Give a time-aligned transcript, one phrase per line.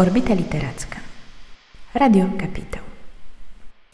[0.00, 0.98] Orbita Literacka.
[1.94, 2.82] Radio Kapitał.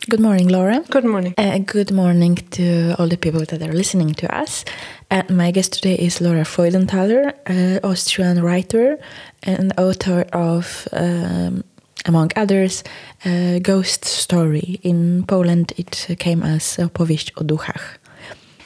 [0.09, 0.81] Good morning, Laura.
[0.91, 1.35] Good morning.
[1.37, 4.65] Uh, good morning to all the people that are listening to us.
[5.11, 8.99] Uh, my guest today is Laura Freudenthaler, uh, Austrian writer
[9.43, 11.65] and author of, um,
[12.05, 12.85] among others,
[13.63, 14.79] Ghost Story.
[14.83, 17.99] In Poland, it came as Opowieść o duchach.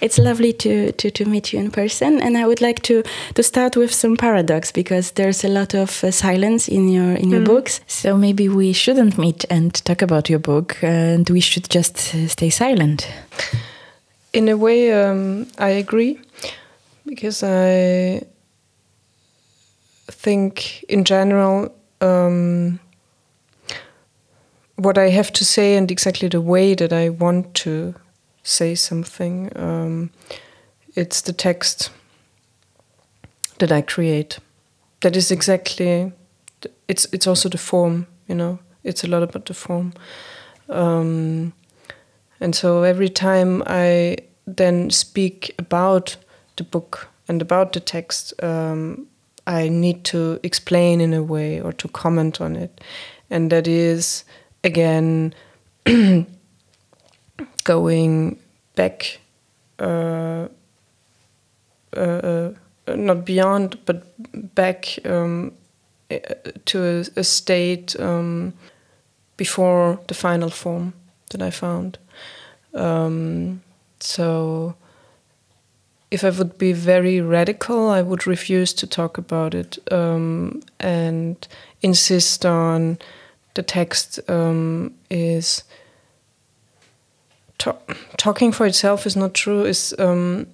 [0.00, 3.02] It's lovely to, to, to meet you in person, and I would like to,
[3.34, 7.30] to start with some paradox because there's a lot of uh, silence in your in
[7.30, 7.46] your mm.
[7.46, 7.80] books.
[7.86, 12.28] So maybe we shouldn't meet and talk about your book, and we should just uh,
[12.28, 13.08] stay silent.
[14.32, 16.18] In a way, um, I agree
[17.04, 18.22] because I
[20.08, 22.78] think, in general, um,
[24.76, 27.94] what I have to say and exactly the way that I want to
[28.42, 29.52] say something.
[29.56, 30.10] Um,
[30.94, 31.90] it's the text
[33.58, 34.38] that I create.
[35.00, 36.12] That is exactly.
[36.88, 38.06] It's it's also the form.
[38.28, 39.92] You know, it's a lot about the form.
[40.68, 41.52] Um,
[42.40, 46.16] and so every time I then speak about
[46.56, 49.06] the book and about the text, um,
[49.46, 52.80] I need to explain in a way or to comment on it,
[53.30, 54.24] and that is
[54.64, 55.34] again.
[57.64, 58.38] going
[58.74, 59.18] back,
[59.78, 60.48] uh,
[61.96, 62.52] uh, uh,
[62.88, 64.04] not beyond, but
[64.54, 65.52] back um,
[66.64, 68.52] to a, a state um,
[69.36, 70.92] before the final form
[71.30, 71.98] that I found.
[72.74, 73.62] Um,
[74.00, 74.74] so,
[76.10, 81.36] if I would be very radical, I would refuse to talk about it um, and
[81.82, 82.98] insist on
[83.54, 84.94] the text um,
[87.66, 89.64] is talking for itself is not true.
[89.64, 90.46] Is um,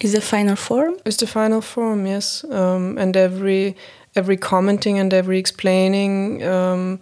[0.00, 0.94] is the final form?
[1.04, 2.06] Is the final form?
[2.06, 3.76] Yes, um, and every
[4.14, 7.00] every commenting and every explaining um,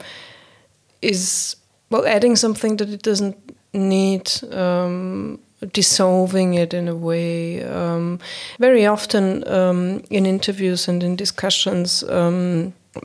[1.03, 1.57] is
[1.91, 3.37] well adding something that it doesn't
[3.73, 4.31] need.
[4.53, 5.41] Um,
[5.75, 7.63] dissolving it in a way.
[7.63, 8.19] Um,
[8.59, 12.03] very often um, in interviews and in discussions,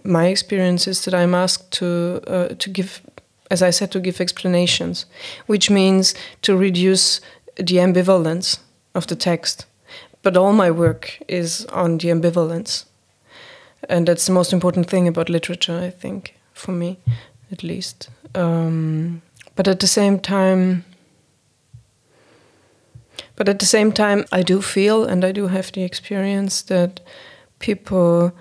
[0.04, 3.02] my experience is that I'm asked to uh, to give
[3.52, 5.06] as I said, to give explanations,
[5.46, 7.22] which means to reduce
[7.56, 8.60] the ambivalence
[8.94, 9.66] of the text.
[10.22, 12.86] But all my work is on the ambivalence.
[13.88, 16.98] And that's the most important thing about literature, I think, for me
[17.52, 18.10] at least.
[18.34, 19.22] Um,
[19.56, 20.84] but at the same time,
[23.36, 27.02] but at the same time, I do feel and I do have the experience that
[27.60, 28.32] people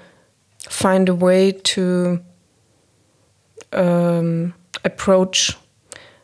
[0.59, 2.21] find a way to
[3.73, 4.55] um,
[4.85, 5.57] approach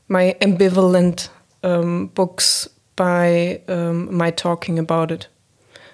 [0.08, 1.28] my ambivalent
[1.62, 5.28] um, books by um, my talking about it.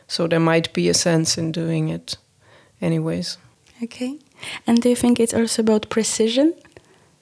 [0.09, 2.17] So there might be a sense in doing it,
[2.81, 3.39] anyways.
[3.83, 4.19] Okay.
[4.67, 6.55] And do you think it's also about precision?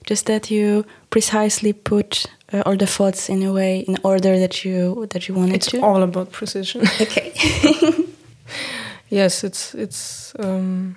[0.05, 4.65] Just that you precisely put uh, all the thoughts in a way in order that
[4.65, 5.77] you that you wanted it's to.
[5.77, 6.83] It's all about precision.
[7.01, 7.33] Okay.
[9.09, 10.35] yes, it's it's.
[10.39, 10.97] Um,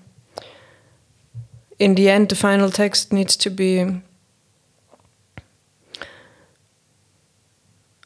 [1.80, 4.02] in the end, the final text needs to be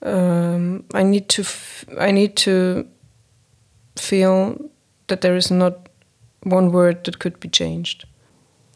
[0.01, 1.44] um, I need to
[2.00, 2.88] I need to
[3.97, 4.57] feel
[5.07, 5.89] that there is not
[6.44, 8.06] one word that could be changed.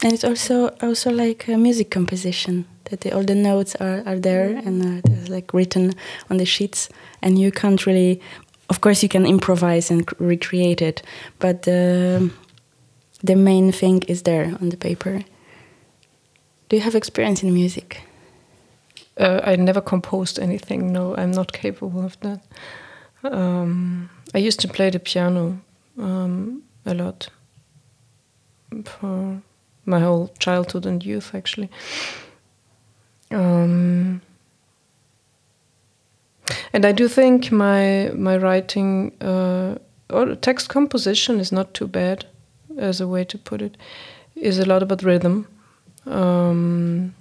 [0.04, 4.20] And it's also also like a music composition that the, all the notes are, are
[4.20, 5.94] there and uh, like written
[6.30, 6.90] on the sheets,
[7.22, 8.22] and you can't really.
[8.68, 11.04] Of course, you can improvise and recreate it,
[11.40, 12.32] but the
[13.24, 15.24] the main thing is there on the paper.
[16.70, 18.02] Do you have experience in music?
[19.18, 20.92] Uh, I never composed anything.
[20.92, 22.42] No, I'm not capable of that.
[23.24, 25.60] Um, I used to play the piano
[25.98, 27.30] um, a lot
[28.84, 29.42] for
[29.86, 31.70] my whole childhood and youth, actually.
[33.32, 34.22] Um,
[36.74, 39.78] and I do think my my writing uh,
[40.10, 42.26] or text composition is not too bad,
[42.78, 43.78] as a way to put it.
[44.36, 45.48] Is a lot about rhythm.
[46.06, 47.16] Um,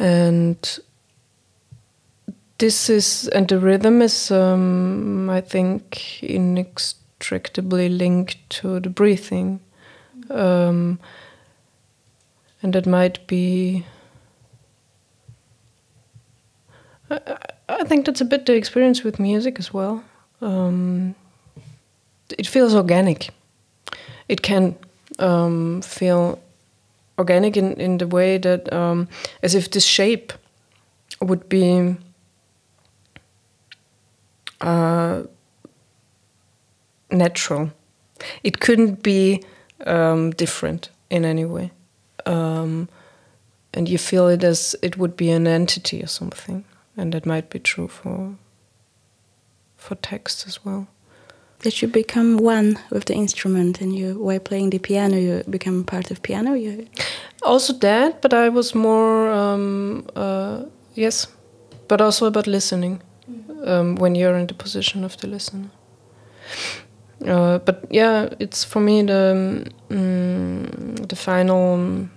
[0.00, 0.80] and
[2.58, 9.60] this is and the rhythm is um, i think inextricably linked to the breathing.
[10.30, 10.98] Um,
[12.62, 13.84] and it might be
[17.10, 17.36] I,
[17.68, 20.04] I, think that's a bit the experience with music as well.
[20.40, 21.16] Um,
[22.38, 23.30] it feels organic.
[24.28, 24.76] It can
[25.18, 26.38] um, feel
[27.20, 29.08] organic in, in the way that um,
[29.42, 30.32] as if this shape
[31.20, 31.96] would be
[34.60, 35.22] uh,
[37.10, 37.70] natural.
[38.42, 39.42] It couldn't be
[39.86, 41.70] um, different in any way.
[42.26, 42.88] Um,
[43.72, 46.64] and you feel it as it would be an entity or something.
[46.96, 48.34] And that might be true for
[49.76, 50.86] for text as well.
[51.62, 55.84] That you become one with the instrument, and you, while playing the piano, you become
[55.84, 56.54] part of piano.
[56.54, 56.86] You
[57.42, 60.64] also that, but I was more um, uh,
[60.94, 61.26] yes,
[61.88, 63.02] but also about listening
[63.64, 65.70] um, when you're in the position of the listener.
[67.26, 72.08] Uh, but yeah, it's for me the um, the final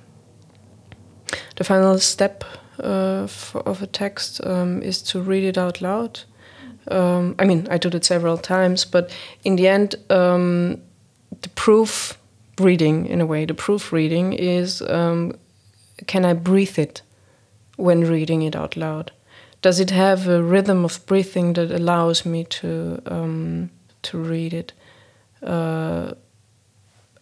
[1.56, 2.44] the final step
[2.80, 3.28] uh,
[3.66, 6.22] of a text um, is to read it out loud.
[6.90, 9.12] Um, I mean, I did it several times, but
[9.44, 10.82] in the end, um,
[11.42, 12.18] the proof
[12.60, 15.38] reading, in a way, the proof reading is um,
[16.08, 17.02] can I breathe it
[17.78, 19.12] when reading it out loud?
[19.62, 23.70] Does it have a rhythm of breathing that allows me to um,
[24.02, 24.74] to read it
[25.42, 26.14] uh,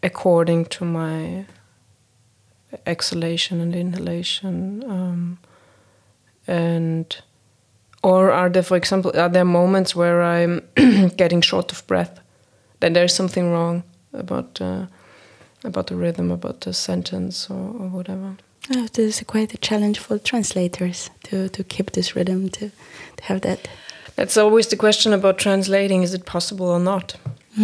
[0.01, 1.45] according to my
[2.85, 4.83] exhalation and inhalation?
[4.89, 5.37] Um,
[6.47, 7.21] and
[8.03, 10.61] or are there, for example, are there moments where I'm
[11.17, 12.19] getting short of breath?
[12.79, 13.83] Then there's something wrong
[14.13, 14.87] about uh,
[15.63, 18.35] about the rhythm, about the sentence, or, or whatever.
[18.75, 22.71] Oh, this is quite a challenge for translators to, to keep this rhythm, to,
[23.17, 23.67] to have that.
[24.15, 27.15] That's always the question about translating is it possible or not?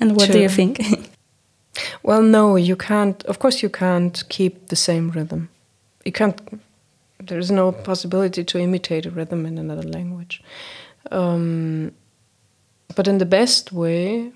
[0.00, 0.80] and what to, do you think?
[2.02, 3.24] well, no, you can't.
[3.24, 5.48] Of course, you can't keep the same rhythm.
[6.04, 6.40] You can't
[7.18, 10.42] there is no possibility to imitate a rhythm in another language.
[11.10, 11.92] Um,
[12.94, 14.32] but in the best way,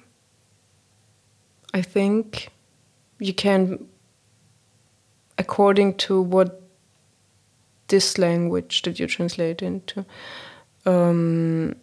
[1.72, 2.50] I think
[3.18, 3.86] you can,
[5.38, 6.62] according to what
[7.88, 10.04] this language that you translate into,
[10.86, 11.76] um,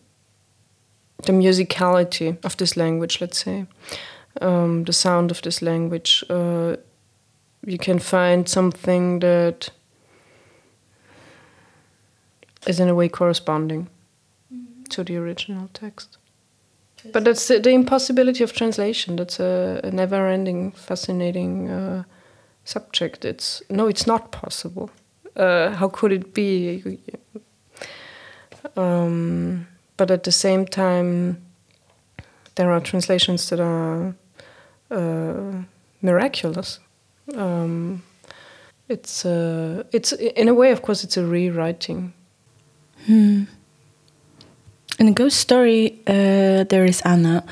[1.23, 3.65] the musicality of this language, let's say,
[4.41, 6.75] um, the sound of this language, uh,
[7.65, 9.69] you can find something that
[12.67, 13.87] is in a way corresponding
[14.53, 14.83] mm-hmm.
[14.83, 16.17] to the original text.
[17.13, 19.15] But that's the, the, impossibility of translation.
[19.15, 22.03] That's a, a never-ending, fascinating uh,
[22.65, 23.23] subject.
[23.23, 24.89] It's no, it's not possible.
[25.35, 26.99] Uh, how could it be?
[28.75, 31.41] Um, but at the same time,
[32.55, 34.15] there are translations that are
[34.91, 35.63] uh,
[36.01, 36.79] miraculous.
[37.35, 38.03] Um,
[38.89, 42.13] it's uh, it's in a way, of course, it's a rewriting
[43.07, 43.43] Hmm.
[44.99, 47.43] In a ghost story, uh, there is Anna.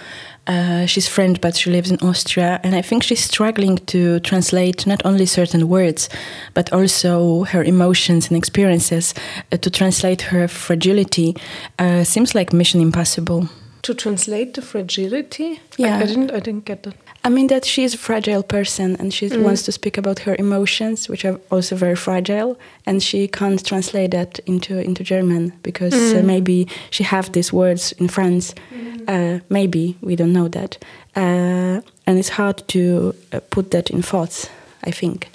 [0.47, 4.85] Uh, she's French, but she lives in Austria, and I think she's struggling to translate
[4.85, 6.07] not only certain words,
[6.53, 9.13] but also her emotions and experiences.
[9.51, 11.35] Uh, to translate her fragility
[11.79, 13.49] uh, seems like mission impossible.
[13.83, 15.61] To translate the fragility?
[15.77, 16.31] Yeah, I, I didn't.
[16.31, 16.95] I didn't get that.
[17.25, 19.41] I mean that she's a fragile person and she mm.
[19.41, 22.55] wants to speak about her emotions, which are also very fragile,
[22.85, 26.19] and she can't translate that into into German because mm.
[26.19, 28.53] uh, maybe she have these words in France.
[28.71, 29.09] Mm.
[29.09, 30.77] Uh, maybe we don't know that,
[31.15, 34.49] uh, and it's hard to uh, put that in thoughts.
[34.83, 35.29] I think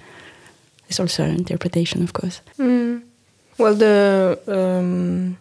[0.89, 2.41] it's also an interpretation, of course.
[3.59, 5.37] Well, the um,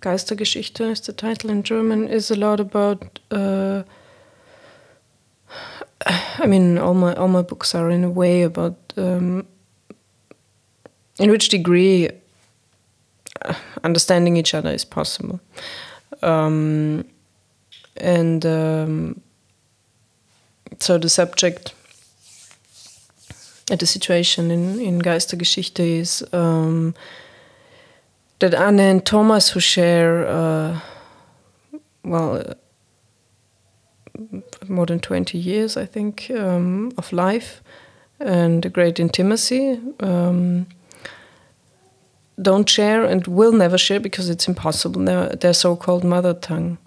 [0.00, 2.08] Geistergeschichte is the title in German.
[2.08, 3.82] Is a lot about uh,
[6.06, 9.46] I mean, all my all my books are in a way about um,
[11.18, 12.08] in which degree
[13.44, 13.54] uh,
[13.84, 15.40] understanding each other is possible,
[16.22, 17.04] um,
[17.96, 19.20] and um,
[20.78, 21.74] so the subject
[23.66, 26.94] the situation in in Geistergeschichte is um,
[28.38, 30.80] that Anne and Thomas who share uh,
[32.04, 32.42] well
[34.68, 37.62] more than 20 years, I think, um, of life
[38.20, 39.80] and a great intimacy.
[40.00, 40.66] Um,
[42.40, 45.04] don't share and will never share because it's impossible.
[45.04, 46.78] Their so-called mother tongue,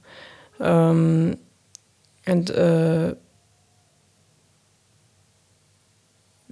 [0.59, 1.37] um,
[2.25, 3.13] and uh,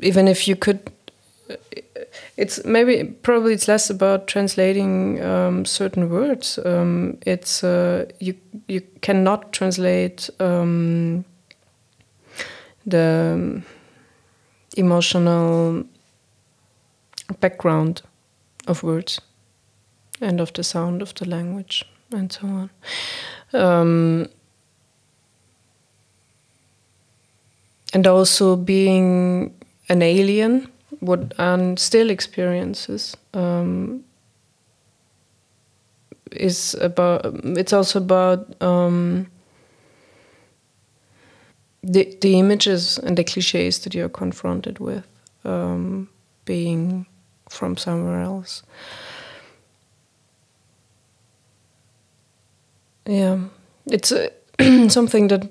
[0.01, 0.91] even if you could
[2.37, 6.59] it's maybe probably it's less about translating um, certain words.
[6.65, 8.35] Um, it's uh, you
[8.67, 11.25] you cannot translate um,
[12.85, 13.61] the
[14.77, 15.83] emotional
[17.39, 18.01] background
[18.67, 19.21] of words
[20.21, 22.69] and of the sound of the language and so on.
[23.53, 24.29] Um,
[27.93, 29.53] and also being
[29.89, 34.03] an alien what Anne still experiences um,
[36.31, 37.21] is about.
[37.57, 39.27] It's also about um,
[41.83, 45.05] the the images and the cliches that you're confronted with
[45.45, 46.09] um,
[46.45, 47.05] being
[47.49, 48.63] from somewhere else.
[53.05, 53.39] Yeah,
[53.85, 54.29] it's uh,
[54.89, 55.49] something that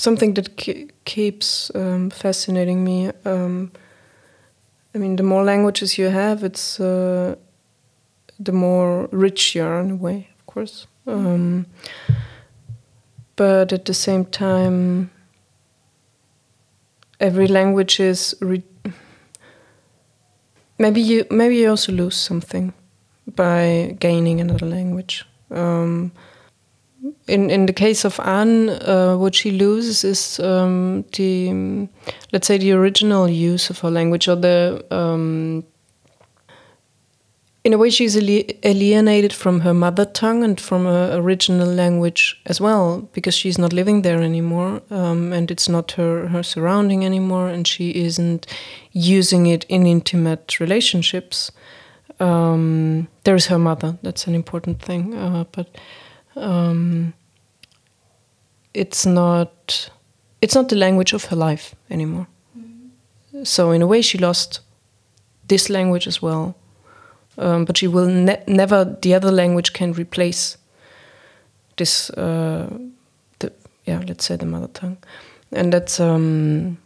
[0.00, 0.56] something that
[1.04, 3.10] keeps um, fascinating me.
[3.24, 3.70] Um,
[4.94, 7.36] I mean, the more languages you have, it's uh,
[8.38, 10.86] the more rich you are in a way, of course.
[11.06, 11.66] Um,
[13.36, 15.10] but at the same time,
[17.20, 18.34] every language is
[20.78, 22.72] maybe you maybe you also lose something
[23.26, 25.24] by gaining another language.
[27.26, 31.88] In in the case of Anne, uh, what she loses is um, the
[32.32, 35.64] let's say the original use of her language or the um,
[37.62, 42.60] in a way she's alienated from her mother tongue and from her original language as
[42.60, 47.48] well because she's not living there anymore um, and it's not her her surrounding anymore
[47.48, 48.46] and she isn't
[48.92, 51.52] using it in intimate relationships.
[52.18, 53.98] Um, there's her mother.
[54.02, 55.68] That's an important thing uh, but
[56.36, 57.12] um,
[58.74, 59.90] it's not
[60.40, 62.26] it's not the language of her life anymore.
[62.56, 63.44] Mm-hmm.
[63.44, 64.60] so in a way she lost
[65.48, 66.54] this language as well.
[67.38, 70.58] Um, but she will ne never the other language can replace
[71.76, 72.68] this uh,
[73.38, 73.52] the
[73.84, 74.98] yeah let's say the mother tongue.
[75.52, 76.78] And that's um,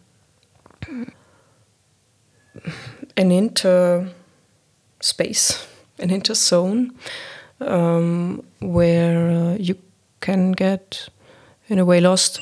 [3.17, 4.09] an inter
[5.01, 5.67] space
[5.99, 6.93] an inter zone
[7.61, 9.77] um, where uh, you
[10.21, 11.09] can get
[11.69, 12.41] in a way lost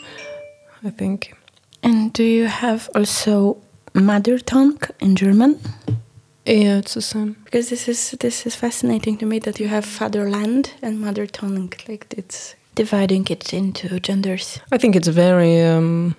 [0.84, 1.34] I think
[1.82, 3.58] and do you have also
[3.94, 5.58] mother tongue in German
[6.44, 7.36] yeah, it's the same.
[7.44, 11.72] Because this is this is fascinating to me that you have fatherland and mother tongue.
[11.88, 14.60] Like it's dividing it into genders.
[14.72, 15.62] I think it's very.
[15.62, 16.16] Um,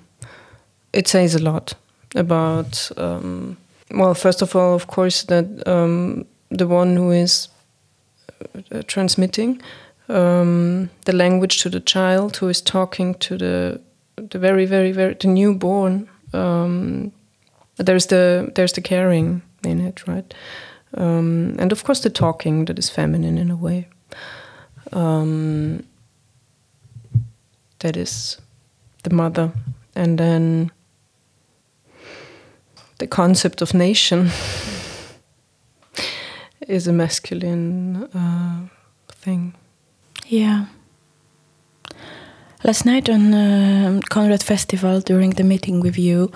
[0.93, 1.73] it says a lot
[2.15, 2.89] about.
[2.97, 3.57] Um,
[3.91, 7.49] well, first of all, of course, that um, the one who is
[8.87, 9.61] transmitting
[10.09, 13.81] um, the language to the child, who is talking to the
[14.15, 16.07] the very, very, very the newborn.
[16.33, 17.11] Um,
[17.77, 20.33] there's the there's the caring in it, right?
[20.95, 23.87] Um, and of course, the talking that is feminine in a way.
[24.91, 25.83] Um,
[27.79, 28.41] that is
[29.03, 29.51] the mother.
[29.95, 30.71] And then
[32.97, 34.29] the concept of nation
[36.67, 38.67] is a masculine uh,
[39.09, 39.53] thing.
[40.27, 40.65] Yeah.
[42.63, 46.31] Last night on uh, Conrad Festival, during the meeting with you,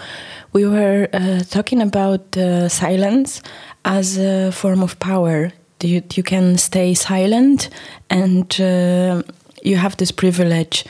[0.52, 3.42] we were uh, talking about uh, silence
[3.86, 5.52] as a form of power.
[5.82, 7.70] You, you can stay silent,
[8.10, 9.24] and uh,
[9.64, 10.84] you have this privilege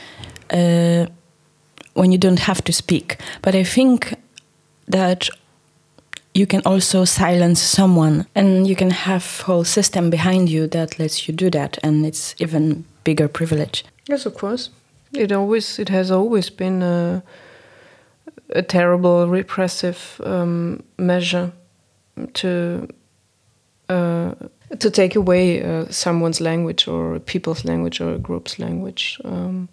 [0.50, 1.06] uh,
[1.94, 3.20] when you don't have to speak.
[3.42, 4.14] But I think
[4.88, 5.28] that
[6.34, 11.26] you can also silence someone, and you can have whole system behind you that lets
[11.26, 13.84] you do that, and it's even bigger privilege.
[14.08, 14.70] Yes, of course.
[15.12, 17.22] It always it has always been a,
[18.50, 21.52] a terrible repressive um, measure
[22.34, 22.88] to
[23.88, 24.34] uh,
[24.78, 29.18] to take away uh, someone's language or people's language or a group's language.
[29.24, 29.68] Um,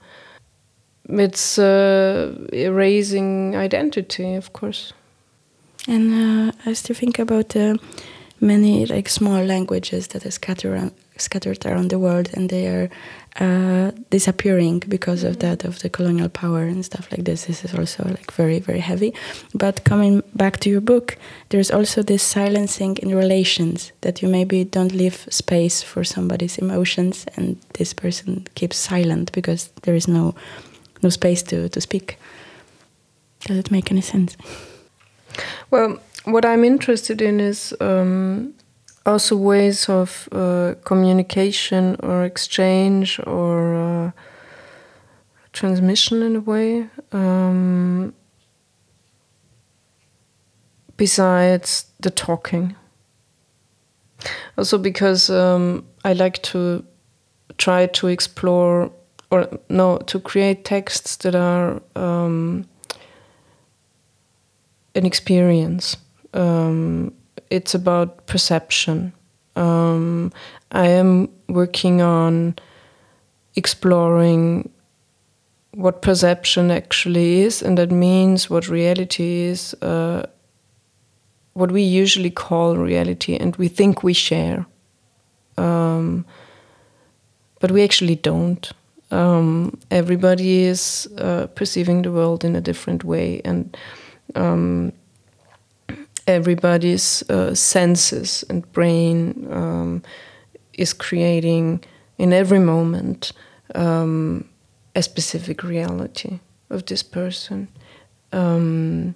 [1.09, 4.93] it's uh, erasing identity, of course.
[5.87, 7.75] And uh, I still think about uh,
[8.41, 12.89] many like small languages that are scattered scattered around the world, and they are
[13.39, 17.45] uh, disappearing because of that of the colonial power and stuff like this.
[17.45, 19.13] This is also like very very heavy.
[19.53, 21.17] But coming back to your book,
[21.49, 27.25] there's also this silencing in relations that you maybe don't leave space for somebody's emotions,
[27.35, 30.33] and this person keeps silent because there is no
[31.01, 32.17] no space to to speak.
[33.47, 34.35] Does it make any sense?
[35.71, 38.53] Well, what I'm interested in is um,
[39.05, 44.11] also ways of uh, communication or exchange or uh,
[45.53, 46.89] transmission in a way.
[47.11, 48.13] Um,
[50.97, 52.75] besides the talking.
[54.57, 56.85] Also, because um, I like to
[57.57, 58.91] try to explore
[59.31, 62.65] or no, to create texts that are um,
[64.95, 65.97] an experience.
[66.33, 67.13] Um,
[67.49, 69.13] it's about perception.
[69.55, 70.31] Um,
[70.71, 72.55] I am working on
[73.55, 74.69] exploring
[75.71, 80.25] what perception actually is, and that means what reality is, uh,
[81.53, 84.65] what we usually call reality, and we think we share.
[85.57, 86.25] Um,
[87.59, 88.71] but we actually don't.
[89.11, 93.77] Um, everybody is uh, perceiving the world in a different way, and
[94.33, 94.91] um,
[96.27, 100.01] everybody's uh, senses and brain um,
[100.73, 101.83] is creating
[102.17, 103.31] in every moment
[103.75, 104.49] um,
[104.95, 106.39] a specific reality
[106.69, 107.67] of this person.
[108.31, 109.15] Um,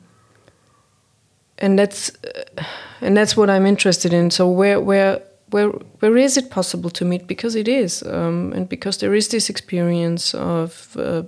[1.58, 2.64] and that's uh,
[3.02, 4.32] and that's what I'm interested in.
[4.32, 7.28] So where where where where is it possible to meet?
[7.28, 11.24] Because it is, um, and because there is this experience of uh,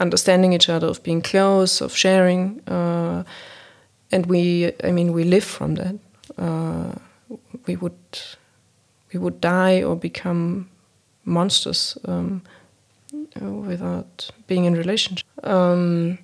[0.00, 3.24] understanding each other, of being close, of sharing, uh,
[4.10, 5.94] and we, I mean, we live from that.
[6.38, 6.92] Uh,
[7.66, 7.98] we would
[9.12, 10.68] we would die or become
[11.24, 12.42] monsters um,
[13.40, 15.26] without being in relationship.
[15.44, 16.18] Um,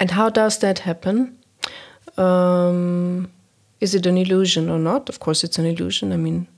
[0.00, 1.38] and how does that happen?
[2.16, 3.30] Um,
[3.80, 5.08] is it an illusion or not?
[5.08, 6.12] Of course, it's an illusion.
[6.12, 6.48] I mean,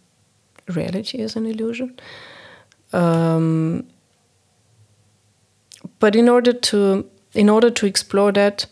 [0.69, 1.99] reality is an illusion.
[2.93, 3.87] Um,
[6.01, 8.67] but in order to in order to explore that,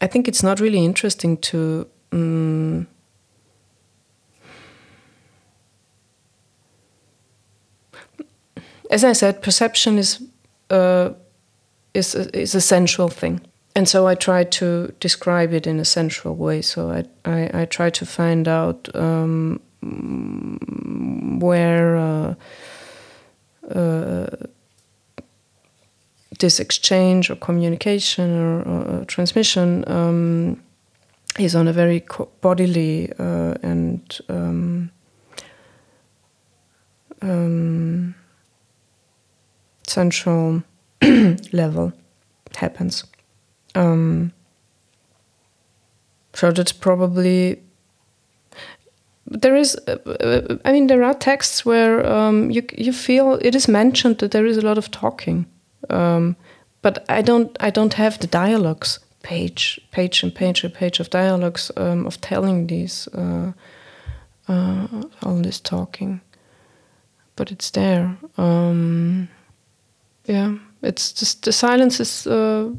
[0.00, 1.86] I think it's not really interesting to.
[2.10, 2.88] Um,
[8.90, 10.20] as I said, perception is
[10.70, 11.10] uh,
[11.94, 13.40] is is a sensual thing,
[13.76, 16.62] and so I try to describe it in a sensual way.
[16.62, 19.60] So I I, I try to find out um,
[21.40, 21.96] where.
[21.96, 22.34] Uh,
[23.72, 24.26] uh,
[26.42, 30.62] this exchange or communication or, or transmission um,
[31.38, 32.04] is on a very
[32.42, 34.90] bodily uh, and um,
[37.22, 38.14] um,
[39.86, 40.62] central
[41.52, 41.92] level
[42.56, 43.04] happens.
[43.74, 44.32] Um,
[46.34, 47.62] so that's probably
[49.26, 53.54] there is uh, uh, i mean there are texts where um, you you feel it
[53.54, 55.46] is mentioned that there is a lot of talking
[55.90, 56.36] um,
[56.82, 61.10] but I don't I don't have the dialogues page page and page and page of
[61.10, 63.52] dialogues um, of telling these uh,
[64.48, 64.86] uh,
[65.22, 66.20] all this talking,
[67.36, 68.16] but it's there.
[68.36, 69.28] Um,
[70.26, 72.26] yeah, it's just the silence is.
[72.26, 72.70] Uh,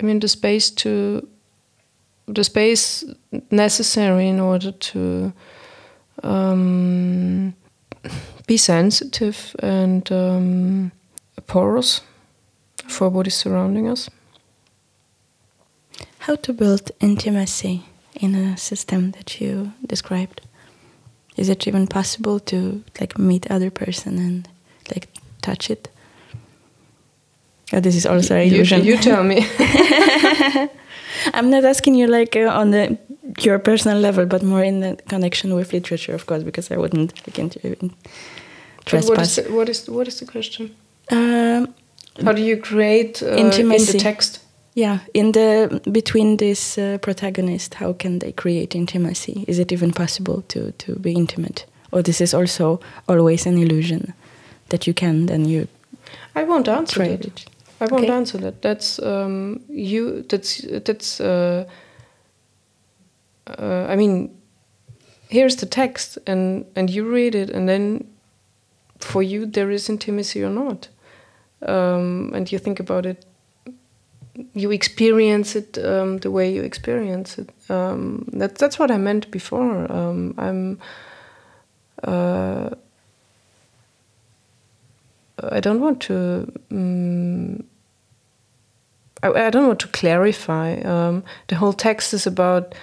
[0.00, 1.28] I mean, the space to
[2.26, 3.04] the space
[3.50, 5.32] necessary in order to
[6.22, 7.54] um,
[8.46, 10.92] be sensitive and um,
[11.46, 12.00] porous
[12.90, 14.10] for what is surrounding us.
[16.20, 17.84] How to build intimacy
[18.20, 20.42] in a system that you described?
[21.36, 24.48] Is it even possible to like meet other person and
[24.94, 25.08] like
[25.40, 25.88] touch it?
[27.72, 28.84] Oh, this is also an illusion.
[28.84, 29.46] You, you tell me.
[31.34, 32.98] I'm not asking you like uh, on the
[33.38, 37.14] your personal level, but more in the connection with literature, of course, because I wouldn't
[37.26, 37.60] like into
[38.84, 39.08] trespass.
[39.08, 40.74] What is, the, what is what is the question?
[41.10, 41.74] Um,
[42.24, 44.40] how do you create uh, intimacy in the text?
[44.74, 49.44] Yeah, in the between this uh, protagonist, how can they create intimacy?
[49.48, 54.12] Is it even possible to to be intimate, or this is also always an illusion
[54.68, 55.66] that you can then you?
[56.36, 57.24] I won't answer that.
[57.24, 57.46] It.
[57.80, 58.12] I won't okay.
[58.12, 58.62] answer that.
[58.62, 60.22] That's um, you.
[60.28, 61.20] That's that's.
[61.20, 61.64] Uh,
[63.46, 64.30] uh, I mean,
[65.28, 68.04] here's the text, and and you read it, and then
[68.98, 70.88] for you there is intimacy or not
[71.66, 73.24] um, and you think about it
[74.54, 77.50] you experience it um, the way you experience it.
[77.68, 79.90] Um, that, that's what I meant before.
[79.90, 80.78] Um, I'm.
[82.02, 82.70] Uh,
[85.42, 86.52] I don't want to.
[86.70, 87.64] Um,
[89.22, 90.80] I, I, don't want to clarify.
[90.80, 92.74] Um, the whole text is about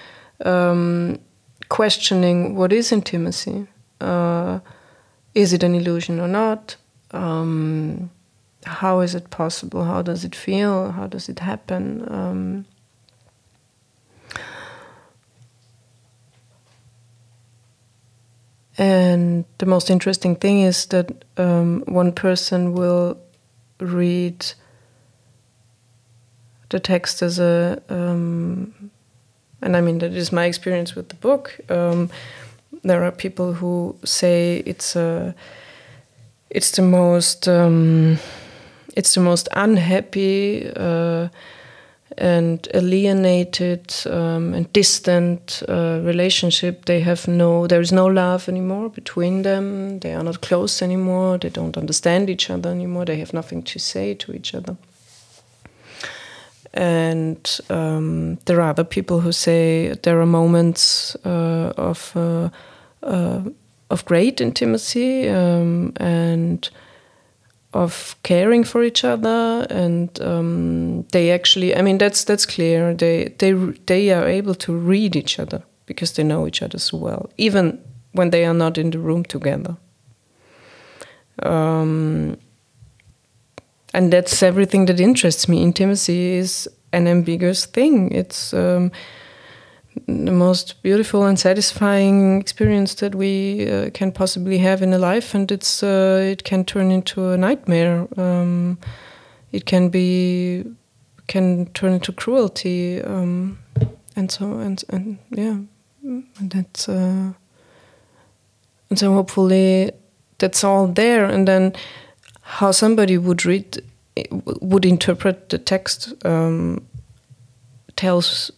[0.46, 1.20] um,
[1.70, 3.68] questioning what is intimacy.
[4.00, 4.60] Uh,
[5.34, 6.76] is it an illusion or not?
[7.12, 8.12] Um,
[8.66, 9.84] how is it possible?
[9.84, 10.92] How does it feel?
[10.92, 12.06] How does it happen?
[12.12, 12.66] Um,
[18.78, 23.18] and the most interesting thing is that um, one person will
[23.80, 24.46] read
[26.70, 28.92] the text as a, um,
[29.62, 31.60] and I mean that is my experience with the book.
[31.70, 32.10] Um,
[32.84, 35.34] there are people who say it's a,
[36.50, 38.20] it's the most um,
[38.98, 41.28] it's the most unhappy uh,
[42.18, 46.86] and alienated um, and distant uh, relationship.
[46.86, 50.00] They have no, there is no love anymore between them.
[50.00, 51.38] They are not close anymore.
[51.38, 53.06] They don't understand each other anymore.
[53.06, 54.76] They have nothing to say to each other.
[56.74, 62.50] And um, there are other people who say there are moments uh, of uh,
[63.04, 63.42] uh,
[63.90, 66.70] of great intimacy um, and
[67.74, 72.94] of caring for each other and um, they actually i mean that's that's clear.
[72.94, 73.54] They they
[73.86, 77.80] they are able to read each other because they know each other so well even
[78.14, 79.78] when they are not in the room together.
[81.44, 82.38] Um,
[83.94, 85.62] and that's everything that interests me.
[85.62, 88.12] Intimacy is an ambiguous thing.
[88.12, 88.92] It's um,
[90.06, 95.34] the most beautiful and satisfying experience that we uh, can possibly have in a life,
[95.34, 98.08] and it's uh, it can turn into a nightmare.
[98.18, 98.78] Um,
[99.52, 100.66] it can be
[101.28, 103.60] can turn into cruelty, um,
[104.16, 105.58] and so and and yeah,
[106.04, 107.34] and that's uh,
[108.90, 109.92] and so hopefully
[110.38, 111.74] that's all there, and then
[112.42, 113.82] how somebody would read
[114.62, 116.86] would interpret the text um,
[117.96, 118.52] tells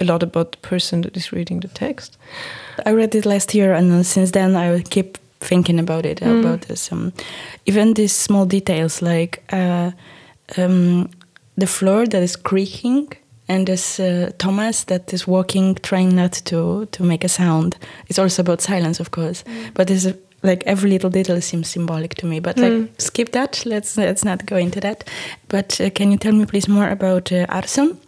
[0.00, 2.16] a lot about the person that is reading the text.
[2.86, 6.40] I read it last year, and since then I keep thinking about it mm.
[6.40, 6.92] about this.
[6.92, 7.12] Um,
[7.66, 9.90] even these small details, like uh,
[10.56, 11.08] um,
[11.56, 13.12] the floor that is creaking,
[13.48, 17.76] and this uh, Thomas that is walking, trying not to to make a sound.
[18.08, 19.74] It's also about silence, of course, mm.
[19.74, 20.06] but there's
[20.42, 22.40] like every little detail seems symbolic to me.
[22.40, 22.88] But like mm.
[22.98, 23.62] skip that.
[23.66, 25.04] Let's let's not go into that.
[25.48, 27.98] But uh, can you tell me please more about uh, Arson?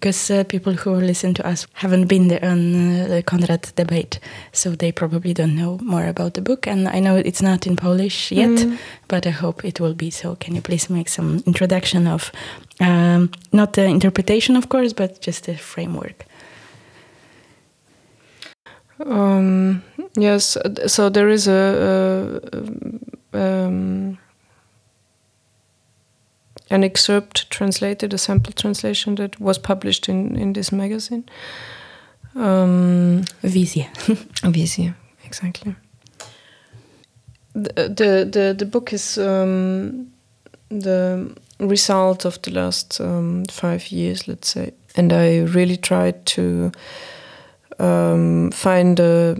[0.00, 4.18] Because uh, people who listen to us haven't been there on uh, the Conrad debate,
[4.50, 6.66] so they probably don't know more about the book.
[6.66, 8.78] And I know it's not in Polish yet, mm.
[9.08, 10.10] but I hope it will be.
[10.10, 12.32] So, can you please make some introduction of
[12.80, 16.24] um, not the interpretation, of course, but just the framework?
[19.04, 19.82] Um,
[20.16, 22.40] yes, so there is a.
[23.34, 24.18] a um,
[26.70, 31.24] an excerpt translated, a sample translation that was published in, in this magazine.
[32.36, 33.88] Um, Wizje.
[34.42, 35.74] Wizje, exactly.
[37.54, 40.12] The, the, the, the book is um,
[40.68, 44.72] the result of the last um, five years, let's say.
[44.96, 46.70] And I really tried to
[47.80, 49.36] um, find a,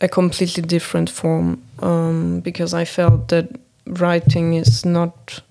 [0.00, 3.48] a completely different form um, because I felt that
[3.86, 5.42] writing is not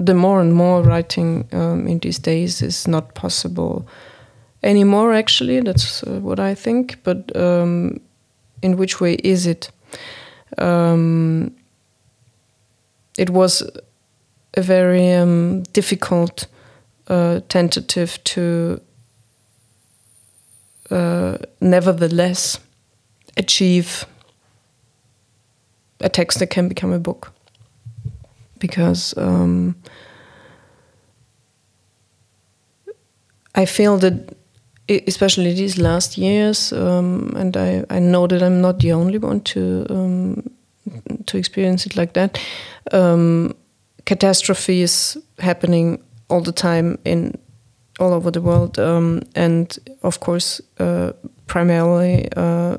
[0.00, 3.86] the more and more writing um, in these days is not possible
[4.62, 5.12] anymore.
[5.12, 6.98] Actually, that's uh, what I think.
[7.04, 8.00] But um,
[8.62, 9.70] in which way is it?
[10.58, 11.54] Um,
[13.18, 13.62] it was
[14.54, 16.46] a very um, difficult
[17.08, 18.80] uh, tentative to
[20.90, 22.58] uh, nevertheless
[23.36, 24.06] achieve
[26.00, 27.32] a text that can become a book
[28.60, 29.74] because um,
[33.54, 34.36] I feel that,
[34.88, 39.40] especially these last years, um, and I, I know that I'm not the only one
[39.40, 40.50] to um,
[41.26, 42.38] to experience it like that.
[42.92, 43.54] Um,
[44.04, 47.36] catastrophe is happening all the time in
[47.98, 51.12] all over the world, um, and of course, uh,
[51.46, 52.28] primarily.
[52.36, 52.78] Uh,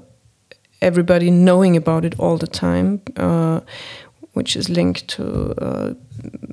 [0.81, 3.61] everybody knowing about it all the time, uh,
[4.33, 5.93] which is linked to uh,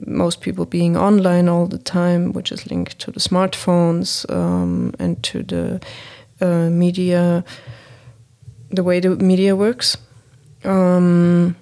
[0.06, 5.22] most people being online all the time, which is linked to the smartphones um, and
[5.22, 5.80] to the
[6.40, 7.44] uh, media,
[8.70, 9.96] the way the media works.
[10.64, 11.56] Um,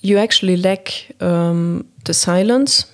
[0.00, 2.86] you actually lack um, the silence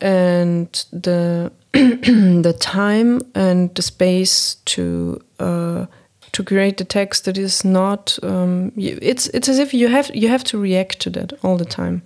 [0.00, 5.86] and the the time and the space to uh,
[6.34, 10.28] to create the text that is not um, it's it's as if you have you
[10.28, 12.02] have to react to that all the time.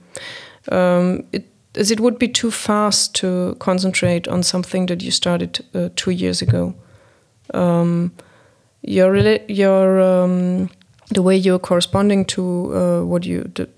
[0.70, 5.64] Um, it, as it would be too fast to concentrate on something that you started
[5.74, 6.74] uh, two years ago.
[7.54, 8.12] Um,
[8.82, 9.16] your
[9.48, 10.68] your um,
[11.14, 12.42] the way you're corresponding to
[12.74, 13.68] uh, what you the,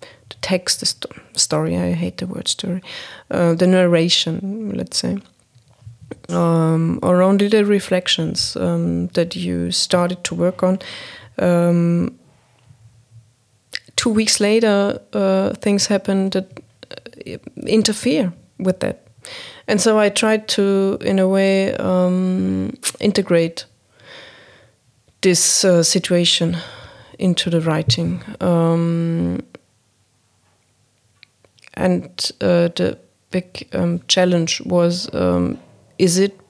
[0.00, 2.82] the text the st story I hate the word story
[3.30, 5.18] uh, the narration let's say
[6.28, 10.78] um, only the reflections um, that you started to work on.
[11.38, 12.18] Um,
[13.96, 19.06] two weeks later, uh, things happen that uh, interfere with that.
[19.66, 23.64] And so I tried to, in a way, um, integrate
[25.22, 26.58] this uh, situation
[27.18, 28.22] into the writing.
[28.40, 29.42] Um,
[31.74, 32.98] and uh, the
[33.30, 35.08] big um, challenge was
[35.98, 36.40] is it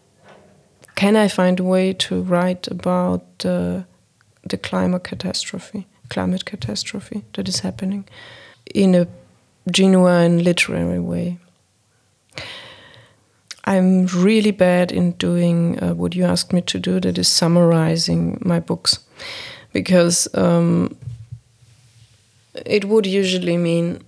[0.94, 3.83] can I find a way to write about uh,
[4.48, 8.04] the climate catastrophe, climate catastrophe that is happening
[8.74, 9.09] in a
[9.70, 11.38] genuine literary way?
[13.64, 18.38] I'm really bad in doing uh, what you asked me to do, that is summarizing
[18.44, 18.98] my books,
[19.72, 20.96] because um,
[22.66, 24.04] it would usually mean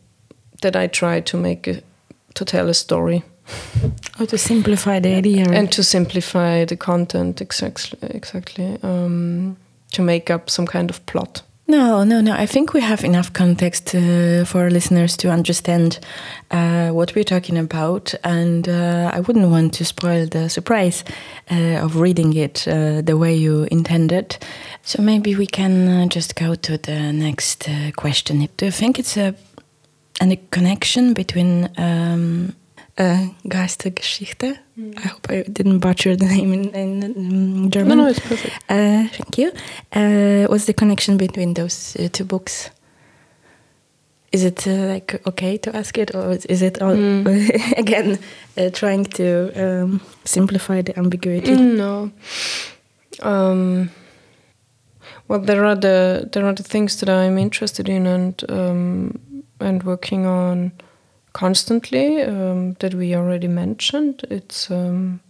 [0.62, 1.82] that I try to make a,
[2.34, 3.24] to tell a story.
[4.18, 5.46] Or to simplify the idea.
[5.50, 7.98] And to simplify the content, exactly.
[8.02, 9.56] exactly um,
[9.92, 11.42] to make up some kind of plot.
[11.68, 12.32] No, no, no.
[12.32, 15.98] I think we have enough context uh, for listeners to understand
[16.52, 21.02] uh, what we're talking about, and uh, I wouldn't want to spoil the surprise
[21.50, 24.38] uh, of reading it uh, the way you intended.
[24.82, 28.48] So maybe we can uh, just go to the next question.
[28.56, 29.34] Do you think it's a,
[30.20, 32.54] a connection between um,
[32.98, 34.58] uh, Geistergeschichte.
[34.78, 34.98] Mm.
[34.98, 37.98] I hope I didn't butcher the name in, in, in German.
[37.98, 38.54] No, no, it's perfect.
[38.68, 39.52] Uh, thank you.
[39.92, 42.70] Uh, what's the connection between those uh, two books?
[44.32, 47.28] Is it uh, like okay to ask it, or is it all, mm.
[47.78, 48.18] again
[48.58, 51.54] uh, trying to um, simplify the ambiguity?
[51.54, 52.10] Mm, no.
[53.22, 53.90] Um,
[55.28, 59.18] well, there are the there are the things that I'm interested in and um,
[59.60, 60.72] and working on
[61.36, 64.24] constantly um, that we already mentioned.
[64.30, 65.20] It's um,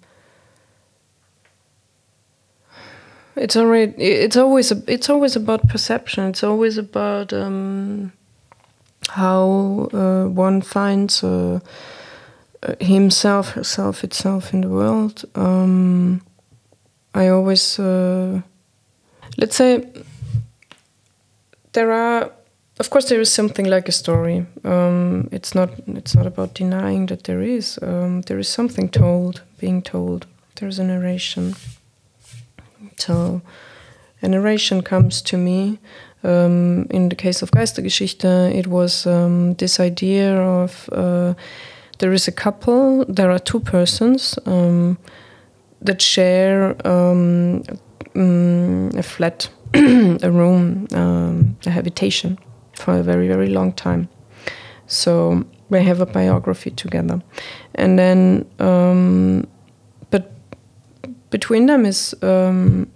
[3.34, 6.28] it's already it's always it's always about perception.
[6.28, 8.12] It's always about um,
[9.08, 11.58] how uh, one finds uh,
[12.80, 15.24] himself, herself, itself in the world.
[15.34, 16.22] Um,
[17.14, 18.42] I always uh,
[19.38, 19.82] let's say
[21.72, 22.30] there are
[22.78, 24.46] of course there is something like a story.
[24.64, 27.78] Um, it's not it's not about denying that there is.
[27.82, 30.26] Um, there is something told being told.
[30.56, 31.54] There's a narration.
[32.98, 33.40] So
[34.22, 35.78] a narration comes to me.
[36.22, 41.34] Um, in the case of Geistergeschichte it was um, this idea of uh,
[41.98, 43.04] there is a couple.
[43.06, 44.98] There are two persons um,
[45.80, 47.62] that share um,
[48.14, 52.38] mm, a flat a room a habitation
[52.76, 54.08] for a very, very long time.
[54.86, 57.20] So we have a biography together.
[57.74, 59.46] And then, um,
[60.10, 60.30] but
[61.30, 62.90] between them is um,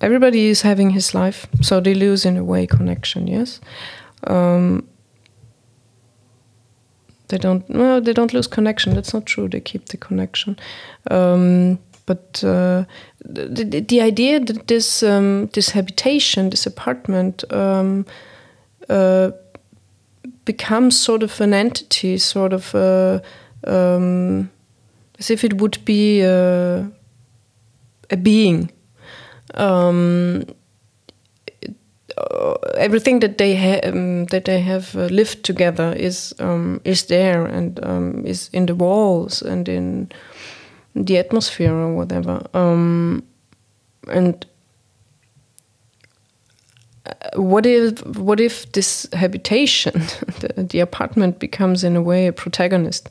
[0.00, 3.60] everybody is having his life, so they lose in a way connection, yes?
[4.26, 4.86] Um,
[7.28, 10.58] they don't, well, they don't lose connection, that's not true, they keep the connection.
[11.10, 12.84] Um, but uh,
[13.24, 18.06] the, the idea that this um, this habitation, this apartment, um,
[18.88, 19.30] uh,
[20.44, 23.20] becomes sort of an entity, sort of uh,
[23.66, 24.50] um,
[25.18, 26.90] as if it would be a,
[28.10, 28.70] a being.
[29.54, 30.44] Um,
[32.16, 37.06] uh, everything that they ha- um, that they have uh, lived together is um, is
[37.06, 37.78] there and
[38.26, 40.10] is in the walls and in
[40.94, 42.46] the atmosphere or whatever.
[42.54, 43.22] Um,
[44.08, 44.46] and
[47.06, 49.92] uh, what if what if this habitation,
[50.40, 53.10] the, the, apartment, becomes in a way a protagonist?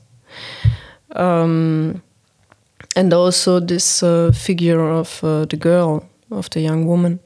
[1.15, 2.01] Um,
[2.95, 7.19] and also this uh, figure of uh, the girl, of the young woman,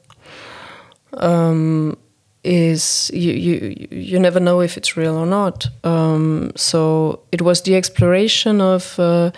[1.13, 1.97] um,
[2.43, 5.67] is you, you you never know if it's real or not.
[5.83, 9.31] Um, so it was the exploration of uh,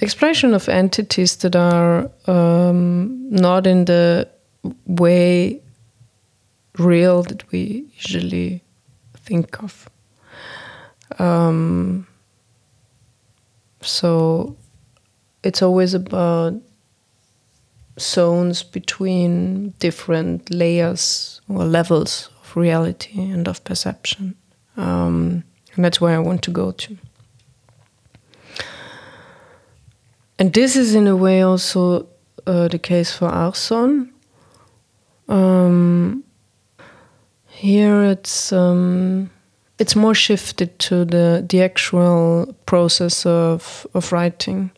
[0.00, 4.26] the expression of entities that are um, not in the
[4.86, 5.60] way
[6.78, 8.62] real that we usually
[9.14, 9.90] think of.
[11.18, 12.06] Um,
[13.82, 14.56] so
[15.42, 16.54] it's always about
[17.98, 24.34] zones between different layers or levels of reality and of perception.
[24.78, 26.96] Um, and that's where I want to go to.
[30.40, 32.08] And this is in a way also
[32.46, 34.10] uh, the case for Arson.
[35.28, 36.24] Um,
[37.46, 39.30] here it's um,
[39.78, 44.70] it's more shifted to the the actual process of of writing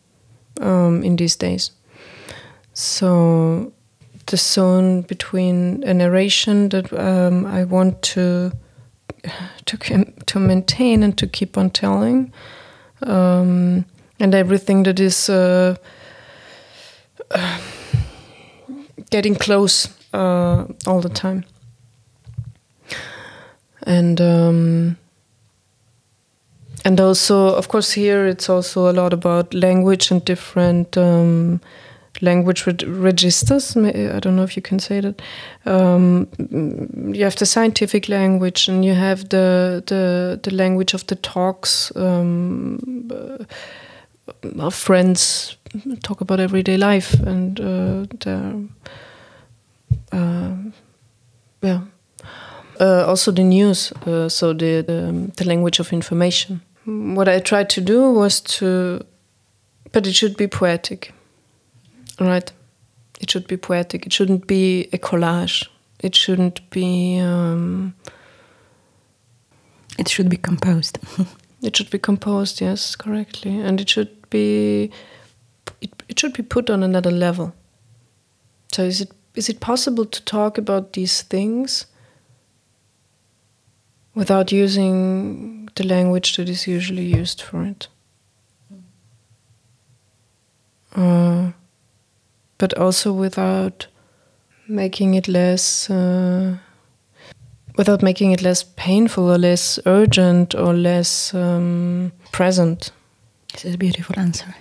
[0.60, 1.70] um, in these days.
[2.74, 3.72] So
[4.26, 8.50] the zone between a narration that um, I want to
[9.66, 9.76] to
[10.26, 12.32] to maintain and to keep on telling,
[13.02, 13.84] um,
[14.22, 15.74] and everything that is uh,
[17.32, 17.58] uh,
[19.10, 21.44] getting close uh, all the time.
[23.82, 24.96] And um,
[26.84, 31.60] and also, of course, here it's also a lot about language and different um,
[32.20, 33.76] language registers.
[33.76, 35.20] I don't know if you can say that.
[35.66, 36.28] Um,
[37.12, 41.90] you have the scientific language, and you have the the, the language of the talks.
[41.96, 42.78] Um,
[44.58, 45.56] our friends
[46.02, 48.06] talk about everyday life, and uh,
[50.12, 50.54] uh,
[51.62, 51.80] yeah.
[52.80, 56.60] Uh, also the news, uh, so the, the the language of information.
[56.84, 59.04] What I tried to do was to,
[59.92, 61.12] but it should be poetic
[62.22, 62.52] Right.
[63.20, 64.06] It should be poetic.
[64.06, 65.66] It shouldn't be a collage.
[66.00, 67.18] It shouldn't be.
[67.18, 67.94] Um,
[69.98, 70.98] it should be composed.
[71.62, 74.90] it should be composed, yes, correctly, and it should be.
[75.80, 77.54] It, it should be put on another level.
[78.72, 81.86] So is it is it possible to talk about these things
[84.14, 87.88] without using the language that is usually used for it?
[90.94, 91.52] Uh,
[92.58, 93.86] but also without
[94.68, 96.58] making it less uh,
[97.76, 102.90] without making it less painful or less urgent or less um, present.
[103.52, 104.54] This is a beautiful answer.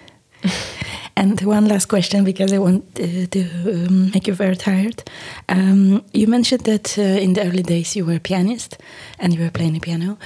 [1.16, 5.04] and one last question because I want uh, to um, make you very tired.
[5.50, 8.78] Um, you mentioned that uh, in the early days you were a pianist
[9.20, 10.18] and you were playing the piano.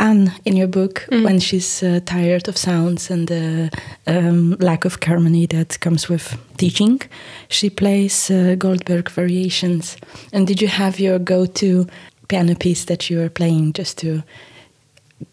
[0.00, 1.24] Anne in your book mm.
[1.24, 3.70] when she's uh, tired of sounds and the
[4.06, 7.00] um, lack of harmony that comes with teaching.
[7.48, 9.96] She plays uh, Goldberg variations.
[10.32, 11.86] And did you have your go to
[12.28, 14.22] piano piece that you were playing just to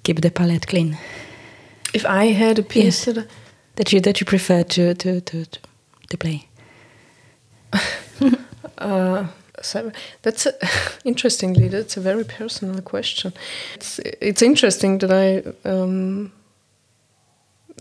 [0.03, 0.97] keep the palette clean?
[1.93, 3.15] If I had a piece yes.
[3.15, 3.27] that,
[3.75, 5.59] that you that you prefer to to to to,
[6.09, 6.47] to play.
[8.77, 9.27] uh,
[10.21, 10.53] that's a,
[11.05, 13.33] interestingly that's a very personal question.
[13.75, 16.31] It's it's interesting that I um,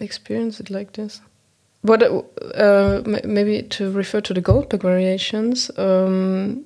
[0.00, 1.20] experience it like this.
[1.82, 6.64] But uh, maybe to refer to the Goldberg variations, um,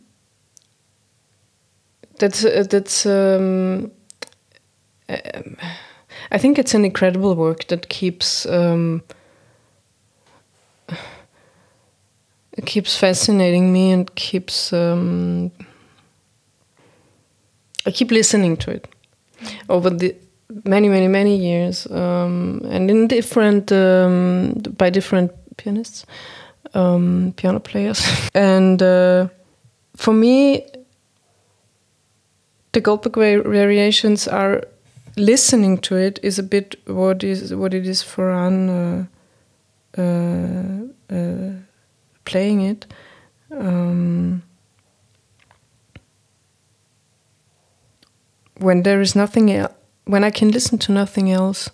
[2.19, 3.05] that's uh, that's.
[3.07, 3.91] Um,
[6.31, 9.03] I think it's an incredible work that keeps um,
[12.67, 15.51] keeps fascinating me and keeps um,
[17.87, 18.89] I keep listening to it
[19.69, 20.15] over the
[20.65, 26.05] many many many years um, and in different um, by different pianists
[26.75, 28.07] um, piano players.
[28.35, 29.29] And uh,
[29.97, 30.67] for me
[32.73, 34.63] the Goldberg variations are
[35.17, 39.07] listening to it is a bit what is what it is for Anne uh,
[39.99, 41.53] uh, uh
[42.31, 42.87] playing it.
[43.51, 44.43] Um,
[48.59, 49.73] when there is nothing else,
[50.05, 51.71] when I can listen to nothing else,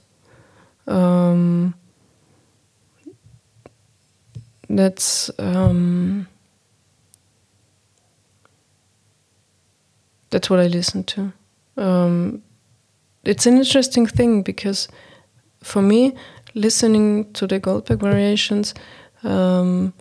[0.86, 1.74] um,
[4.68, 6.26] that's um,
[10.30, 11.32] that's what I listen to.
[11.76, 12.42] Um,
[13.24, 14.88] it's an interesting thing because
[15.62, 16.16] for me,
[16.54, 18.74] listening to the Goldberg variations,
[19.22, 19.92] um,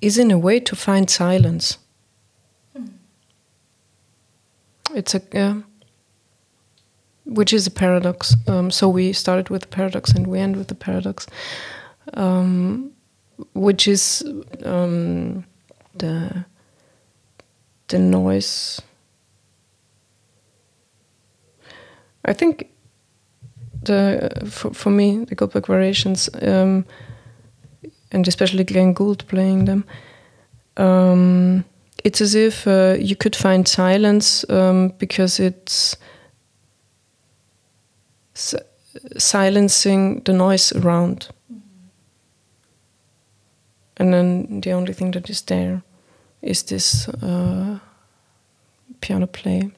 [0.00, 1.78] is in a way to find silence.
[2.76, 2.90] Mm.
[4.94, 5.62] It's a uh,
[7.28, 8.34] which is a paradox.
[8.46, 11.26] Um, so we started with the paradox and we end with the paradox,
[12.14, 12.92] um,
[13.54, 14.24] which is
[14.64, 15.44] um,
[15.94, 16.44] the
[17.88, 18.80] the noise.
[22.24, 22.70] I think
[23.82, 26.84] the for, for me the Goldberg variations um,
[28.12, 29.84] and especially Glenn Gould playing them.
[30.76, 31.64] Um,
[32.04, 35.96] it's as if uh, you could find silence um, because it's
[39.16, 41.28] silencing the noise around.
[41.52, 41.60] Mm-hmm.
[43.96, 45.82] And then the only thing that is there
[46.42, 47.78] is this uh,
[49.00, 49.70] piano play.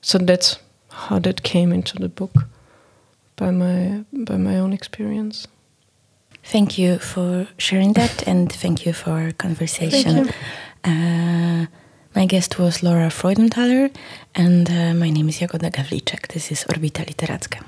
[0.00, 2.32] So that's how that came into the book
[3.36, 5.48] by my by my own experience.
[6.44, 10.28] Thank you for sharing that and thank you for our conversation.
[10.84, 11.66] Uh,
[12.14, 13.90] my guest was Laura Freudenthaler
[14.34, 16.28] and uh, my name is Jagoda Gawliczek.
[16.28, 17.62] This is Orbita Literacka.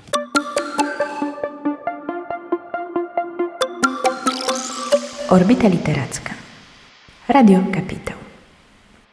[5.31, 6.35] Orbita Literacka.
[7.29, 8.24] Radio Kapitał.